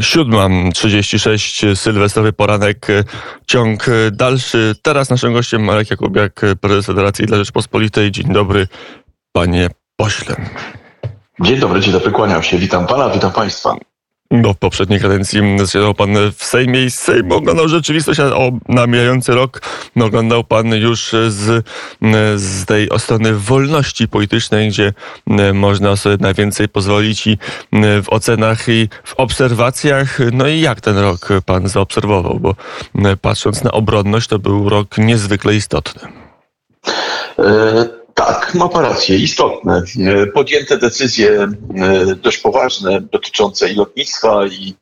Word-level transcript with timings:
Siódma, 0.00 0.48
36, 0.74 1.64
sylwestrowy 1.74 2.32
poranek, 2.32 2.86
ciąg 3.46 3.86
dalszy. 4.12 4.74
Teraz 4.82 5.10
naszym 5.10 5.32
gościem 5.32 5.64
Marek 5.64 5.90
Jakubiak, 5.90 6.40
prezes 6.60 6.86
Federacji 6.86 7.26
dla 7.26 7.36
Rzeczpospolitej. 7.38 8.10
Dzień 8.10 8.32
dobry, 8.32 8.68
panie 9.32 9.68
pośle. 9.96 10.36
Dzień 11.40 11.58
dobry, 11.58 11.80
dzień 11.80 11.92
dobry, 11.92 12.12
kłaniam 12.12 12.42
się. 12.42 12.58
Witam 12.58 12.86
pana, 12.86 13.10
witam 13.10 13.32
państwa. 13.32 13.76
No, 14.30 14.54
w 14.54 14.56
poprzedniej 14.56 15.00
kadencji 15.00 15.58
zasiadał 15.58 15.94
pan 15.94 16.08
w 16.36 16.44
Sejmie 16.44 16.84
i 16.84 16.90
Sejm 16.90 17.32
oglądał 17.32 17.68
rzeczywistość, 17.68 18.20
a 18.20 18.36
o, 18.36 18.52
na 18.68 18.86
mijający 18.86 19.32
rok 19.32 19.60
oglądał 20.00 20.44
pan 20.44 20.74
już 20.74 21.14
z, 21.28 21.66
z 22.36 22.64
tej 22.64 22.88
strony 22.98 23.34
wolności 23.34 24.08
politycznej, 24.08 24.68
gdzie 24.68 24.92
można 25.54 25.96
sobie 25.96 26.16
najwięcej 26.20 26.68
pozwolić 26.68 27.26
i 27.26 27.38
w 28.02 28.08
ocenach 28.08 28.68
i 28.68 28.88
w 29.04 29.14
obserwacjach. 29.14 30.18
No 30.32 30.48
i 30.48 30.60
jak 30.60 30.80
ten 30.80 30.98
rok 30.98 31.28
pan 31.46 31.68
zaobserwował? 31.68 32.40
Bo 32.40 32.54
patrząc 33.20 33.64
na 33.64 33.72
obronność, 33.72 34.28
to 34.28 34.38
był 34.38 34.68
rok 34.68 34.98
niezwykle 34.98 35.54
istotny. 35.54 36.08
Tak, 38.16 38.54
ma 38.54 38.68
pan 38.68 38.82
rację, 38.82 39.16
istotne. 39.16 39.82
E, 40.06 40.26
podjęte 40.26 40.78
decyzje 40.78 41.30
e, 41.30 41.48
dość 42.14 42.38
poważne 42.38 43.00
dotyczące 43.00 43.72
i 43.72 43.74
lotnictwa, 43.74 44.46
i, 44.46 44.74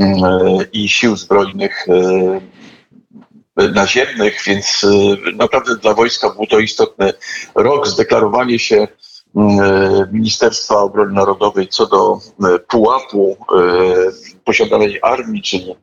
e, 0.00 0.58
i 0.72 0.88
sił 0.88 1.16
zbrojnych 1.16 1.86
naziemnych, 3.74 4.42
więc 4.46 4.86
naprawdę 5.36 5.76
dla 5.76 5.94
wojska 5.94 6.30
był 6.30 6.46
to 6.46 6.58
istotny 6.58 7.12
rok. 7.54 7.88
Zdeklarowanie 7.88 8.58
się 8.58 8.88
Ministerstwa 10.12 10.78
Obrony 10.78 11.12
Narodowej 11.12 11.68
co 11.68 11.86
do 11.86 12.18
pułapu 12.68 13.36
posiadanej 14.44 14.98
armii, 15.02 15.42
czyli 15.42 15.74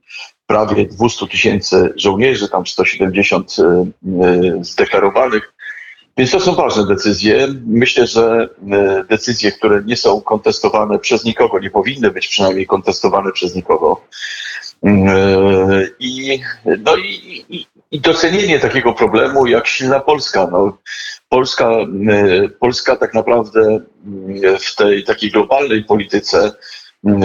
prawie 0.47 0.85
200 0.85 1.27
tysięcy 1.27 1.93
żołnierzy, 1.95 2.49
tam 2.49 2.67
170 2.67 3.55
zdeklarowanych, 4.61 5.53
więc 6.21 6.31
to 6.31 6.39
są 6.39 6.55
ważne 6.55 6.85
decyzje. 6.85 7.47
Myślę, 7.65 8.07
że 8.07 8.49
e, 8.71 9.03
decyzje, 9.09 9.51
które 9.51 9.83
nie 9.85 9.97
są 9.97 10.21
kontestowane 10.21 10.99
przez 10.99 11.25
nikogo, 11.25 11.59
nie 11.59 11.69
powinny 11.69 12.11
być 12.11 12.27
przynajmniej 12.27 12.67
kontestowane 12.67 13.31
przez 13.31 13.55
nikogo. 13.55 14.01
Mm, 14.83 15.07
e, 15.07 15.87
I, 15.99 16.39
no 16.79 16.95
i, 16.95 17.45
i, 17.49 17.67
i 17.91 17.99
docenienie 17.99 18.59
takiego 18.59 18.93
problemu 18.93 19.47
jak 19.47 19.67
silna 19.67 19.99
Polska. 19.99 20.47
No, 20.51 20.77
Polska, 21.29 21.69
e, 21.69 22.49
Polska 22.49 22.95
tak 22.95 23.13
naprawdę 23.13 23.61
mm, 24.05 24.57
w 24.59 24.75
tej 24.75 25.03
takiej 25.03 25.31
globalnej 25.31 25.83
polityce 25.83 26.51
mm, 27.05 27.21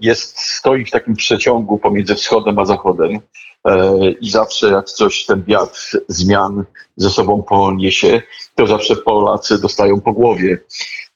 jest, 0.00 0.38
stoi 0.38 0.84
w 0.84 0.90
takim 0.90 1.16
przeciągu 1.16 1.78
pomiędzy 1.78 2.14
wschodem 2.14 2.58
a 2.58 2.64
zachodem. 2.64 3.20
E, 3.66 4.10
i 4.10 4.30
zawsze 4.30 4.70
jak 4.70 4.86
coś 4.86 5.24
ten 5.24 5.42
wiatr 5.42 6.00
zmian 6.08 6.64
ze 6.96 7.10
sobą 7.10 7.42
poniesie, 7.42 8.22
to 8.54 8.66
zawsze 8.66 8.96
Polacy 8.96 9.60
dostają 9.60 10.00
po 10.00 10.12
głowie. 10.12 10.58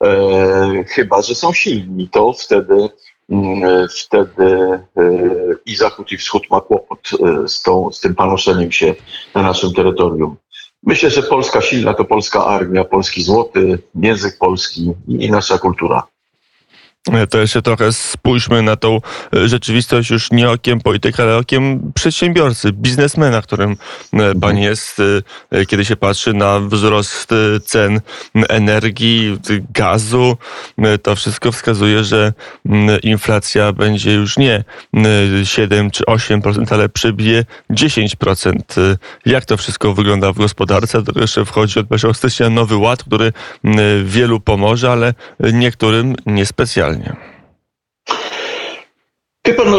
E, 0.04 0.84
chyba, 0.88 1.22
że 1.22 1.34
są 1.34 1.52
silni, 1.52 2.08
to 2.08 2.32
wtedy 2.32 2.88
mm, 3.30 3.88
wtedy 3.88 4.44
e, 4.96 5.12
i 5.66 5.76
Zachód 5.76 6.12
i 6.12 6.16
Wschód 6.16 6.50
ma 6.50 6.60
kłopot 6.60 7.10
z, 7.46 7.62
tą, 7.62 7.92
z 7.92 8.00
tym 8.00 8.14
panoszeniem 8.14 8.72
się 8.72 8.94
na 9.34 9.42
naszym 9.42 9.72
terytorium. 9.72 10.36
Myślę, 10.82 11.10
że 11.10 11.22
Polska 11.22 11.60
silna 11.60 11.94
to 11.94 12.04
polska 12.04 12.44
armia, 12.44 12.84
polski 12.84 13.22
złoty, 13.22 13.78
język 13.94 14.38
polski 14.38 14.92
i 15.08 15.30
nasza 15.30 15.58
kultura. 15.58 16.02
To 17.30 17.38
jeszcze 17.38 17.62
trochę 17.62 17.92
spójrzmy 17.92 18.62
na 18.62 18.76
tą 18.76 19.00
e, 19.36 19.48
rzeczywistość 19.48 20.10
już 20.10 20.30
nie 20.30 20.50
okiem 20.50 20.80
polityka, 20.80 21.22
ale 21.22 21.36
okiem 21.36 21.92
przedsiębiorcy, 21.94 22.72
biznesmena, 22.72 23.42
którym 23.42 23.70
e, 23.70 23.76
pan 24.16 24.50
mhm. 24.50 24.58
jest, 24.58 25.02
e, 25.50 25.66
kiedy 25.66 25.84
się 25.84 25.96
patrzy 25.96 26.34
na 26.34 26.60
wzrost 26.60 27.30
cen 27.64 28.00
energii, 28.48 29.38
gazu. 29.74 30.36
To 31.02 31.16
wszystko 31.16 31.52
wskazuje, 31.52 32.04
że 32.04 32.32
inflacja 33.02 33.72
będzie 33.72 34.12
już 34.12 34.36
nie 34.38 34.64
7 35.44 35.90
czy 35.90 36.04
8%, 36.04 36.74
ale 36.74 36.88
przebije 36.88 37.44
10%. 37.70 38.96
Jak 39.26 39.44
to 39.44 39.56
wszystko 39.56 39.94
wygląda 39.94 40.32
w 40.32 40.36
gospodarce? 40.36 41.02
Do 41.02 41.20
jeszcze 41.20 41.44
wchodzi 41.44 41.80
od 41.80 41.90
1 41.90 42.14
stycznia 42.14 42.50
nowy 42.50 42.76
ład, 42.76 43.04
który 43.04 43.32
wielu 44.04 44.40
pomoże, 44.40 44.92
ale 44.92 45.14
niektórym 45.52 46.14
niespecjalnie 46.26 46.89
realnie? 46.90 47.16
Wie 49.44 49.54
pan, 49.54 49.70
no, 49.70 49.78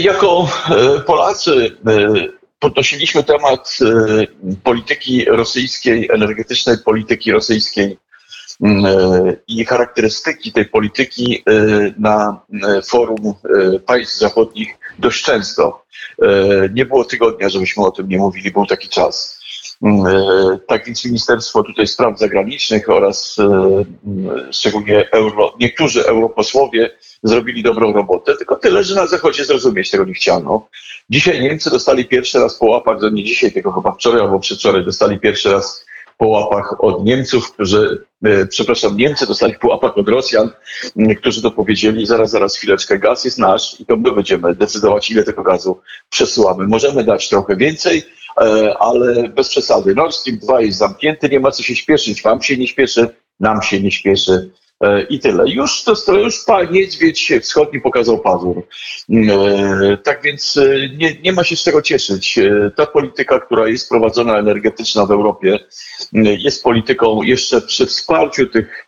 jako 0.00 0.48
e, 0.70 1.00
Polacy 1.00 1.76
e, 1.86 2.14
podnosiliśmy 2.58 3.24
temat 3.24 3.78
e, 3.80 4.26
polityki 4.62 5.24
rosyjskiej, 5.24 6.08
energetycznej 6.12 6.76
polityki 6.84 7.32
rosyjskiej 7.32 7.98
mm, 8.60 8.86
i 9.48 9.64
charakterystyki 9.64 10.52
tej 10.52 10.66
polityki 10.66 11.44
na 11.98 12.40
forum 12.88 13.34
państw 13.86 14.18
zachodnich 14.18 14.78
dość 14.98 15.24
często. 15.24 15.84
Nie 16.74 16.84
było 16.86 17.04
tygodnia, 17.04 17.48
żebyśmy 17.48 17.84
o 17.84 17.90
tym 17.90 18.08
nie 18.08 18.18
mówili, 18.18 18.50
był 18.50 18.66
taki 18.66 18.88
czas. 18.88 19.43
Mm, 19.84 20.06
e, 20.06 20.58
tak 20.66 20.86
więc 20.86 21.04
Ministerstwo 21.04 21.62
tutaj 21.62 21.86
Spraw 21.86 22.18
Zagranicznych 22.18 22.88
oraz 22.88 23.36
e, 23.38 23.44
mm, 23.44 24.52
szczególnie 24.52 25.10
euro, 25.10 25.54
niektórzy 25.60 26.06
europosłowie 26.06 26.90
zrobili 27.22 27.62
dobrą 27.62 27.92
robotę, 27.92 28.36
tylko 28.36 28.56
tyle, 28.56 28.84
że 28.84 28.94
na 28.94 29.06
Zachodzie 29.06 29.44
zrozumieć 29.44 29.90
tego 29.90 30.04
nie 30.04 30.14
chciano. 30.14 30.68
Dzisiaj 31.10 31.40
Niemcy 31.40 31.70
dostali 31.70 32.04
pierwszy 32.04 32.38
raz 32.38 32.58
po 32.58 32.66
łapach, 32.66 33.00
to 33.00 33.10
nie 33.10 33.24
dzisiaj, 33.24 33.52
tylko 33.52 33.72
chyba 33.72 33.92
wczoraj 33.92 34.20
albo 34.20 34.40
przedwczoraj 34.40 34.84
dostali 34.84 35.20
pierwszy 35.20 35.52
raz 35.52 35.84
po 36.18 36.28
łapach 36.28 36.84
od 36.84 37.04
Niemców, 37.04 37.52
którzy, 37.52 38.04
e, 38.24 38.46
przepraszam, 38.46 38.96
Niemcy 38.96 39.26
dostali 39.26 39.54
po 39.60 39.68
łapach 39.68 39.98
od 39.98 40.08
Rosjan, 40.08 40.50
którzy 41.16 41.42
to 41.42 41.50
powiedzieli, 41.50 42.06
zaraz, 42.06 42.30
zaraz, 42.30 42.56
chwileczkę, 42.56 42.98
gaz 42.98 43.24
jest 43.24 43.38
nasz 43.38 43.80
i 43.80 43.86
to 43.86 43.96
my 43.96 44.12
będziemy 44.12 44.54
decydować, 44.54 45.10
ile 45.10 45.24
tego 45.24 45.42
gazu 45.42 45.80
przesyłamy. 46.10 46.66
Możemy 46.66 47.04
dać 47.04 47.28
trochę 47.28 47.56
więcej, 47.56 48.02
ale 48.78 49.28
bez 49.28 49.48
przesady. 49.48 49.94
Nord 49.94 50.14
Stream 50.14 50.38
2 50.38 50.60
jest 50.60 50.78
zamknięty, 50.78 51.28
nie 51.28 51.40
ma 51.40 51.50
co 51.50 51.62
się 51.62 51.76
śpieszyć. 51.76 52.22
Wam 52.22 52.42
się 52.42 52.56
nie 52.56 52.66
śpieszy, 52.66 53.08
nam 53.40 53.62
się 53.62 53.80
nie 53.80 53.90
śpieszy. 53.90 54.50
E, 54.80 55.02
I 55.02 55.20
tyle. 55.20 55.48
Już 55.48 55.84
to 55.84 56.12
już 56.18 56.44
pan 56.44 56.72
niedźwiedź 56.72 57.32
wschodni 57.42 57.80
pokazał 57.80 58.18
pazur. 58.18 58.62
E, 59.10 59.96
tak 60.04 60.22
więc 60.22 60.58
nie, 60.96 61.16
nie 61.22 61.32
ma 61.32 61.44
się 61.44 61.56
z 61.56 61.62
czego 61.62 61.82
cieszyć. 61.82 62.38
Ta 62.76 62.86
polityka, 62.86 63.40
która 63.40 63.68
jest 63.68 63.88
prowadzona 63.88 64.38
energetyczna 64.38 65.06
w 65.06 65.10
Europie, 65.10 65.58
jest 66.12 66.62
polityką 66.62 67.22
jeszcze 67.22 67.60
przy 67.60 67.86
wsparciu 67.86 68.46
tych 68.46 68.84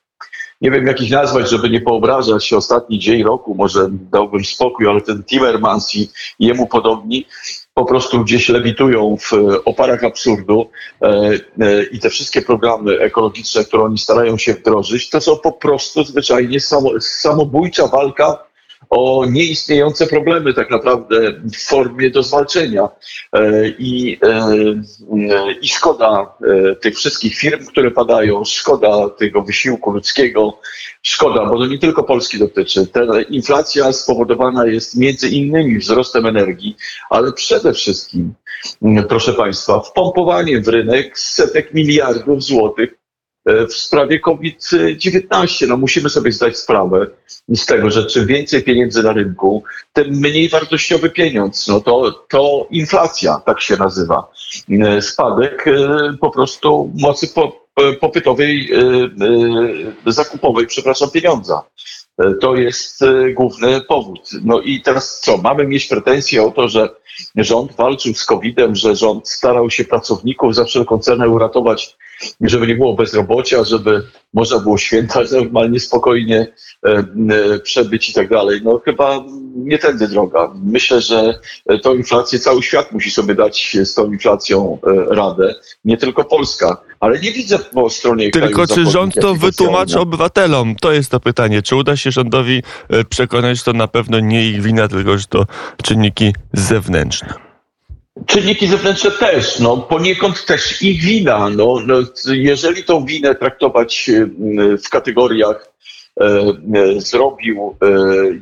nie 0.61 0.71
wiem 0.71 0.87
jak 0.87 1.01
ich 1.01 1.11
nazwać, 1.11 1.51
żeby 1.51 1.71
nie 1.71 1.81
poobrażać 1.81 2.53
ostatni 2.53 2.99
dzień 2.99 3.23
roku, 3.23 3.55
może 3.55 3.89
dałbym 3.91 4.45
spokój, 4.45 4.89
ale 4.89 5.01
ten 5.01 5.25
Timmermans 5.25 5.95
i 5.95 6.09
jemu 6.39 6.67
podobni 6.67 7.27
po 7.79 7.85
prostu 7.85 8.25
gdzieś 8.25 8.49
lewitują 8.49 9.17
w 9.21 9.33
oparach 9.65 10.05
absurdu 10.05 10.71
e, 11.03 11.07
e, 11.61 11.83
i 11.83 11.99
te 11.99 12.11
wszystkie 12.11 12.43
programy 12.43 12.99
ekologiczne, 12.99 13.65
które 13.65 13.83
oni 13.83 13.99
starają 13.99 14.39
się 14.39 14.55
wdrożyć, 14.55 15.11
to 15.11 15.21
są 15.21 15.37
po 15.37 15.53
prostu 15.53 16.05
zwyczajnie 16.05 16.61
samo, 16.61 16.91
samobójcza 17.01 17.87
walka 17.87 18.46
o 18.91 19.27
nieistniejące 19.31 20.07
problemy 20.07 20.55
tak 20.55 20.71
naprawdę 20.71 21.33
w 21.33 21.69
formie 21.69 22.11
do 22.11 22.23
zwalczenia. 22.23 22.89
E, 23.33 23.69
I, 23.69 24.19
i 25.63 25.69
szkoda 25.69 26.35
tych 26.81 26.97
wszystkich 26.97 27.35
firm, 27.35 27.67
które 27.67 27.91
padają, 27.91 28.45
szkoda 28.45 29.09
tego 29.09 29.43
wysiłku 29.43 29.91
ludzkiego, 29.91 30.61
szkoda, 31.03 31.47
bo 31.47 31.59
to 31.59 31.67
nie 31.67 31.79
tylko 31.79 32.03
Polski 32.03 32.39
dotyczy. 32.39 32.87
Ta 32.87 33.21
inflacja 33.29 33.93
spowodowana 33.93 34.67
jest 34.67 34.97
między 34.97 35.29
innymi 35.29 35.79
wzrostem 35.79 36.27
energii, 36.27 36.77
ale 37.11 37.33
przede 37.33 37.73
wszystkim, 37.73 38.35
proszę 39.09 39.33
Państwa, 39.33 39.81
wpompowaniem 39.81 40.63
w 40.63 40.69
rynek 40.69 41.19
setek 41.19 41.75
miliardów 41.75 42.43
złotych 42.43 42.91
e, 42.91 43.06
w 43.47 43.73
sprawie 43.73 44.21
COVID-19. 44.21 45.69
No 45.69 45.77
musimy 45.77 46.11
sobie 46.11 46.33
zdać 46.33 46.59
sprawę 46.59 47.07
z 47.49 47.67
tego, 47.67 47.91
że 47.91 48.07
czym 48.07 48.27
więcej 48.27 48.63
pieniędzy 48.63 49.03
na 49.03 49.13
rynku, 49.13 49.65
tym 49.93 50.09
mniej 50.09 50.49
wartościowy 50.49 51.11
pieniądz. 51.11 51.69
No 51.69 51.81
to, 51.81 52.25
to 52.29 52.67
inflacja, 52.71 53.43
tak 53.47 53.61
się 53.61 53.77
nazywa. 53.77 54.31
E, 54.71 55.03
spadek 55.03 55.69
e, 55.69 55.73
po 56.21 56.31
prostu 56.31 56.93
mocy 56.95 57.29
po, 57.29 57.67
E, 57.77 57.93
popytowej, 57.93 58.73
e, 58.73 58.79
e, 60.07 60.13
zakupowej, 60.13 60.67
przepraszam, 60.67 61.11
pieniądza. 61.11 61.63
To 62.41 62.55
jest 62.55 63.05
główny 63.35 63.81
powód. 63.81 64.31
No 64.45 64.61
i 64.61 64.81
teraz 64.81 65.21
co? 65.21 65.37
Mamy 65.37 65.67
mieć 65.67 65.87
pretensje 65.87 66.43
o 66.43 66.51
to, 66.51 66.69
że 66.69 66.89
rząd 67.37 67.73
walczył 67.73 68.15
z 68.15 68.25
COVID-em, 68.25 68.75
że 68.75 68.97
rząd 68.97 69.29
starał 69.29 69.71
się 69.71 69.85
pracowników 69.85 70.55
za 70.55 70.65
wszelką 70.65 70.99
cenę 70.99 71.29
uratować 71.29 71.97
żeby 72.41 72.67
nie 72.67 72.75
było 72.75 72.95
bezrobocia, 72.95 73.65
żeby 73.65 74.03
można 74.35 74.59
było 74.59 74.79
święta 74.79 75.21
normalnie, 75.33 75.81
spokojnie 75.81 76.47
przebyć 77.63 78.09
i 78.09 78.13
tak 78.13 78.29
dalej. 78.29 78.61
No 78.65 78.81
chyba 78.85 79.25
nie 79.57 79.79
tędy 79.79 80.09
droga. 80.09 80.53
Myślę, 80.65 81.01
że 81.01 81.39
tą 81.83 81.95
inflację 81.95 82.39
cały 82.39 82.63
świat 82.63 82.93
musi 82.93 83.11
sobie 83.11 83.35
dać 83.35 83.77
z 83.85 83.95
tą 83.95 84.13
inflacją 84.13 84.79
radę, 85.11 85.55
nie 85.85 85.97
tylko 85.97 86.25
Polska. 86.25 86.77
Ale 87.01 87.21
nie 87.21 87.33
widzę 87.33 87.59
po 87.59 87.91
stronie 87.91 88.31
Tylko 88.31 88.67
czy 88.67 88.87
rząd 88.87 89.15
to 89.15 89.35
wytłumaczy 89.35 90.01
obywatelom? 90.01 90.77
To 90.77 90.93
jest 90.93 91.11
to 91.11 91.21
pytanie. 91.21 91.63
Czy 91.63 91.77
uda 91.77 91.97
się 91.97 92.11
rządowi 92.11 92.63
przekonać, 93.09 93.59
że 93.59 93.65
to 93.65 93.73
na 93.73 93.89
pewno 93.89 94.21
nie 94.21 94.49
ich 94.49 94.63
wina, 94.63 94.89
tylko 94.89 95.19
że 95.19 95.27
to 95.27 95.47
czynniki 95.83 96.35
zewnętrzne? 96.53 97.46
Czynniki 98.27 98.67
zewnętrzne 98.67 99.11
też, 99.11 99.59
no 99.59 99.77
poniekąd 99.77 100.47
też 100.47 100.83
ich 100.83 101.03
wina. 101.03 101.51
No, 101.51 101.77
no, 101.87 101.95
jeżeli 102.27 102.85
tą 102.85 103.05
winę 103.05 103.35
traktować 103.35 104.11
w 104.85 104.89
kategoriach 104.89 105.73
e, 106.21 106.25
e, 106.25 107.01
zrobił, 107.01 107.77
e, 107.83 107.87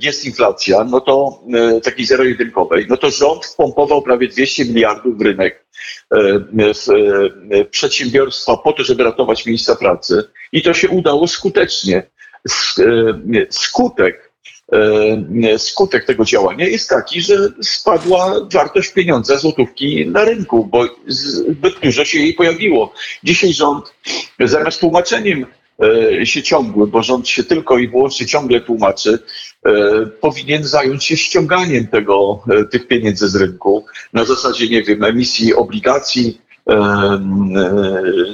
jest 0.00 0.24
inflacja, 0.24 0.84
no 0.84 1.00
to 1.00 1.42
e, 1.54 1.80
takiej 1.80 2.06
zero-jedynkowej, 2.06 2.86
no 2.88 2.96
to 2.96 3.10
rząd 3.10 3.46
wpompował 3.46 4.02
prawie 4.02 4.28
200 4.28 4.64
miliardów 4.64 5.18
w 5.18 5.20
rynek, 5.20 5.66
e, 6.10 6.38
w 6.74 6.88
e, 7.50 7.64
przedsiębiorstwa 7.64 8.56
po 8.56 8.72
to, 8.72 8.84
żeby 8.84 9.04
ratować 9.04 9.46
miejsca 9.46 9.76
pracy 9.76 10.24
i 10.52 10.62
to 10.62 10.74
się 10.74 10.88
udało 10.88 11.28
skutecznie. 11.28 12.10
Skutek 13.50 14.24
E, 14.24 14.33
skutek 15.58 16.04
tego 16.04 16.24
działania 16.24 16.66
jest 16.66 16.88
taki, 16.88 17.20
że 17.20 17.34
spadła 17.62 18.34
wartość 18.52 18.92
pieniądza, 18.92 19.38
złotówki 19.38 20.06
na 20.06 20.24
rynku, 20.24 20.64
bo 20.64 20.84
zbyt 21.06 21.80
dużo 21.82 22.04
się 22.04 22.18
jej 22.18 22.34
pojawiło. 22.34 22.92
Dzisiaj 23.24 23.52
rząd 23.52 23.94
zamiast 24.40 24.80
tłumaczeniem 24.80 25.46
e, 26.20 26.26
się 26.26 26.42
ciągły, 26.42 26.86
bo 26.86 27.02
rząd 27.02 27.28
się 27.28 27.44
tylko 27.44 27.78
i 27.78 27.88
wyłącznie 27.88 28.26
ciągle 28.26 28.60
tłumaczy, 28.60 29.18
e, 29.66 29.70
powinien 30.06 30.64
zająć 30.64 31.04
się 31.04 31.16
ściąganiem 31.16 31.86
tego, 31.86 32.42
tych 32.70 32.88
pieniędzy 32.88 33.28
z 33.28 33.36
rynku 33.36 33.84
na 34.12 34.24
zasadzie, 34.24 34.68
nie 34.68 34.82
wiem, 34.82 35.04
emisji 35.04 35.54
obligacji, 35.54 36.44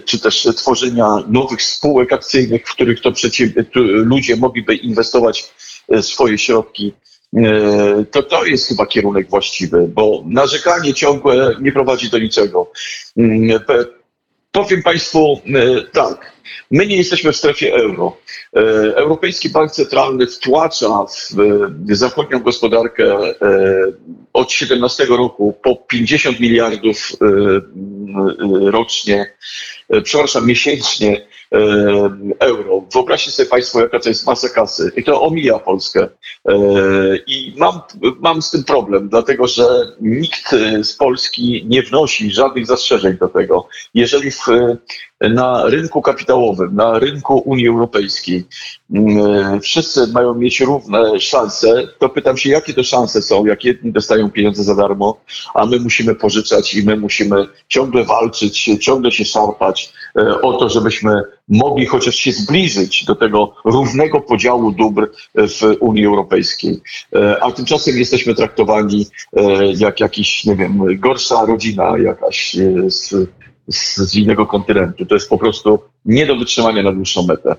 czy 0.04 0.20
też 0.20 0.48
tworzenia 0.56 1.06
nowych 1.28 1.62
spółek 1.62 2.12
akcyjnych, 2.12 2.69
w 2.69 2.75
których 2.75 3.00
to 3.00 3.12
ludzie 3.75 4.37
mogliby 4.37 4.75
inwestować 4.75 5.44
E, 5.44 5.69
swoje 6.00 6.38
środki, 6.38 6.92
e, 7.37 8.04
to 8.10 8.22
to 8.22 8.44
jest 8.44 8.69
chyba 8.69 8.87
kierunek 8.87 9.31
właściwy, 9.31 9.88
bo 9.88 10.22
narzekanie 10.26 10.94
ciągłe 10.94 11.56
nie 11.60 11.72
prowadzi 11.72 12.10
do 12.10 12.19
niczego. 12.19 12.72
Mm, 13.16 13.60
powiem 14.52 14.82
Państwu 14.82 15.40
e, 15.46 15.82
tak, 15.92 16.32
my 16.70 16.87
nie 16.87 16.96
jesteśmy 16.96 17.32
w 17.32 17.37
strefie 17.37 17.75
euro. 17.75 18.16
Europejski 18.94 19.50
Bank 19.50 19.72
Centralny 19.72 20.26
wtłacza 20.26 20.88
w 21.31 21.94
zachodnią 21.96 22.40
gospodarkę 22.40 23.19
od 24.32 24.52
17 24.52 25.04
roku 25.04 25.54
po 25.62 25.76
50 25.76 26.40
miliardów 26.40 27.12
rocznie, 28.64 29.26
przepraszam, 30.02 30.46
miesięcznie 30.46 31.26
euro. 32.40 32.84
Wyobraźcie 32.92 33.31
sobie 33.31 33.48
Państwo, 33.48 33.81
jaka 33.81 34.00
to 34.00 34.08
jest 34.08 34.26
masa 34.26 34.48
kasy. 34.48 34.92
I 34.96 35.04
to 35.04 35.22
omija 35.22 35.58
Polskę. 35.58 36.08
E, 36.48 36.54
I 37.26 37.54
mam, 37.56 37.81
mam 38.20 38.42
z 38.42 38.50
tym 38.50 38.64
problem, 38.64 39.08
dlatego 39.08 39.46
że 39.46 39.64
nikt 40.00 40.54
z 40.82 40.92
Polski 40.92 41.64
nie 41.69 41.82
wnosi 41.82 42.31
żadnych 42.31 42.66
zastrzeżeń 42.66 43.19
do 43.19 43.28
tego. 43.28 43.69
Jeżeli 43.94 44.31
w, 44.31 44.46
na 45.20 45.64
rynku 45.66 46.02
kapitałowym, 46.02 46.75
na 46.75 46.98
rynku 46.98 47.38
Unii 47.38 47.69
Europejskiej 47.69 48.44
mm, 48.94 49.60
wszyscy 49.60 50.06
mają 50.06 50.34
mieć 50.34 50.60
równe 50.60 51.20
szanse, 51.20 51.88
to 51.98 52.08
pytam 52.08 52.37
się, 52.37 52.50
jakie 52.50 52.75
to 52.75 52.82
szanse 52.82 53.22
są, 53.22 53.46
jak 53.46 53.64
jedni 53.64 53.92
dostają 53.92 54.31
pieniądze 54.31 54.64
za 54.64 54.75
darmo, 54.75 55.20
a 55.54 55.66
my 55.66 55.81
musimy 55.81 56.14
pożyczać 56.14 56.75
i 56.75 56.82
my 56.82 56.96
musimy 56.96 57.46
ciągle 57.69 58.04
walczyć, 58.04 58.70
ciągle 58.81 59.12
się 59.12 59.25
szarpać 59.25 59.80
e, 60.17 60.41
o 60.41 60.53
to, 60.53 60.69
żebyśmy 60.69 61.23
mogli 61.49 61.87
chociaż 61.87 62.15
się 62.15 62.32
zbliżyć 62.32 63.05
do 63.05 63.15
tego 63.15 63.55
równego 63.65 64.21
podziału 64.21 64.73
dóbr 64.73 65.11
w 65.35 65.77
Unii 65.81 66.06
Europejskiej. 66.06 66.81
E, 67.15 67.43
a 67.43 67.53
tymczasem 67.53 67.99
jesteśmy 67.99 68.35
traktowani 68.35 69.06
e, 69.37 69.43
jak 69.73 70.00
jakiś, 70.00 70.44
nie 70.44 70.56
wiem, 70.56 70.81
gorsza 70.99 71.47
rodzina 71.47 71.99
jakaś 71.99 72.56
z, 72.87 73.15
z 73.69 74.15
innego 74.15 74.47
kontynentu. 74.47 75.06
To 75.06 75.15
jest 75.15 75.29
po 75.29 75.38
prostu 75.38 75.79
nie 76.05 76.26
do 76.26 76.37
wytrzymania 76.37 76.83
na 76.83 76.93
dłuższą 76.93 77.26
metę. 77.26 77.56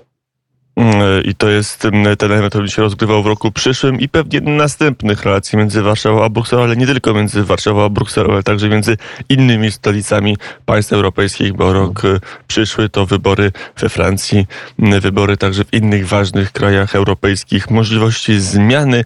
Mm, 0.76 1.24
I 1.24 1.36
to 1.36 1.50
jest 1.50 1.86
mm, 1.86 2.18
ten 2.18 2.32
element, 2.32 2.54
który 2.54 2.70
się 2.70 2.82
rozgrywał 2.82 3.24
w 3.24 3.26
roku 3.26 3.52
przyszłym 3.52 4.00
i 4.00 4.10
pewnie 4.10 4.42
następnych 4.42 5.24
relacji 5.24 5.58
między 5.58 5.82
Warszawą 5.82 6.24
a 6.24 6.30
Brukselą, 6.30 6.64
ale 6.64 6.76
nie 6.76 6.88
tylko 6.88 7.14
między 7.14 7.44
Warszawą 7.44 7.86
a 7.86 7.90
Brukselą, 7.90 8.34
ale 8.34 8.44
także 8.44 8.70
między 8.70 8.98
innymi 9.30 9.72
stolicami 9.72 10.38
państw 10.66 10.94
europejskich, 10.94 11.54
bo 11.54 11.74
rok 11.74 12.06
y, 12.06 12.20
przyszły 12.48 12.90
to 12.90 13.06
wybory 13.06 13.52
we 13.78 13.90
Francji, 13.90 14.48
mm, 14.80 15.02
wybory 15.02 15.38
także 15.38 15.66
w 15.66 15.74
innych 15.74 16.08
ważnych 16.08 16.52
krajach 16.52 16.96
europejskich, 16.96 17.70
możliwości 17.70 18.40
zmiany, 18.40 19.06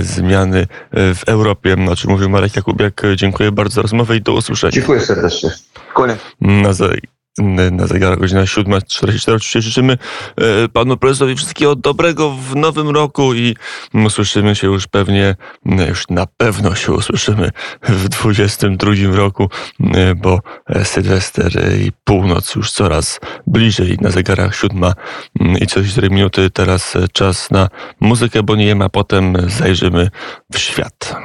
zmiany 0.00 0.58
y, 0.60 0.66
w 1.14 1.24
Europie, 1.26 1.76
o 1.90 1.96
czym 1.96 2.10
mówił 2.10 2.30
Marek 2.30 2.56
Jakubiak. 2.56 3.02
Dziękuję 3.16 3.52
bardzo 3.52 3.74
za 3.74 3.82
rozmowę 3.82 4.16
i 4.16 4.20
do 4.20 4.32
usłyszenia. 4.32 4.72
Dziękuję 4.72 5.00
serdecznie. 5.00 5.50
Koniec. 5.94 6.18
Na, 7.38 7.86
zegarach 7.86 8.18
godzina 8.18 8.44
7.44. 8.44 9.34
Oczywiście 9.34 9.62
życzymy 9.62 9.98
e, 10.36 10.68
panu 10.68 10.96
prezesowi 10.96 11.36
wszystkiego 11.36 11.76
dobrego 11.76 12.30
w 12.30 12.56
nowym 12.56 12.88
roku 12.88 13.34
i 13.34 13.56
usłyszymy 13.94 14.54
się 14.54 14.66
już 14.66 14.86
pewnie, 14.86 15.36
już 15.88 16.08
na 16.08 16.26
pewno 16.26 16.74
się 16.74 16.92
usłyszymy 16.92 17.50
w 17.82 18.08
22 18.08 18.92
roku, 19.12 19.50
e, 19.80 20.14
bo 20.14 20.40
e, 20.66 20.84
Sylwester 20.84 21.52
i 21.80 21.92
północ 22.04 22.54
już 22.54 22.72
coraz 22.72 23.20
bliżej 23.46 23.98
na 24.00 24.10
zegarach 24.10 24.56
7 24.56 24.92
i 25.60 25.66
44 25.66 26.10
minuty. 26.10 26.50
Teraz 26.50 26.94
czas 27.12 27.50
na 27.50 27.68
muzykę, 28.00 28.42
bo 28.42 28.56
nie 28.56 28.74
ma, 28.74 28.88
potem 28.88 29.36
zajrzymy 29.46 30.10
w 30.52 30.58
świat. 30.58 31.16